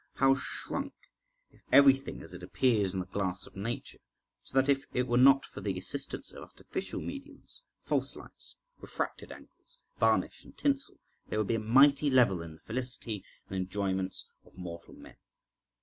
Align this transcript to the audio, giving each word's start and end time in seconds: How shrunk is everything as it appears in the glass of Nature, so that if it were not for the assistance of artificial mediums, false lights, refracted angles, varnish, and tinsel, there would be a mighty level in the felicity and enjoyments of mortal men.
How 0.15 0.33
shrunk 0.33 0.95
is 1.51 1.61
everything 1.71 2.23
as 2.23 2.33
it 2.33 2.41
appears 2.41 2.91
in 2.91 2.99
the 2.99 3.05
glass 3.05 3.45
of 3.45 3.55
Nature, 3.55 3.99
so 4.41 4.59
that 4.59 4.67
if 4.67 4.83
it 4.93 5.05
were 5.07 5.15
not 5.19 5.45
for 5.45 5.61
the 5.61 5.77
assistance 5.77 6.31
of 6.31 6.41
artificial 6.41 6.99
mediums, 7.01 7.61
false 7.83 8.15
lights, 8.15 8.55
refracted 8.79 9.31
angles, 9.31 9.77
varnish, 9.99 10.43
and 10.43 10.57
tinsel, 10.57 10.97
there 11.27 11.37
would 11.37 11.49
be 11.49 11.53
a 11.53 11.59
mighty 11.59 12.09
level 12.09 12.41
in 12.41 12.55
the 12.55 12.61
felicity 12.61 13.23
and 13.47 13.55
enjoyments 13.55 14.25
of 14.43 14.57
mortal 14.57 14.95
men. 14.95 15.17